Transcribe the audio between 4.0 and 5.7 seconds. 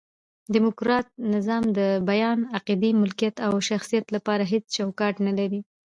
له پاره هيڅ چوکاټ نه لري.